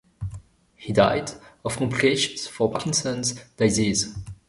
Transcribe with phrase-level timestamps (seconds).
[0.77, 4.15] He died of complications from Parkinson's disease.